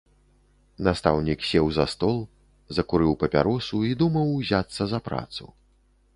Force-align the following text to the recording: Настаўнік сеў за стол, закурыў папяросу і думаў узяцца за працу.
Настаўнік 0.87 1.43
сеў 1.49 1.67
за 1.77 1.85
стол, 1.93 2.17
закурыў 2.79 3.13
папяросу 3.25 3.83
і 3.91 3.93
думаў 4.05 4.27
узяцца 4.43 4.83
за 4.97 5.07
працу. 5.11 5.43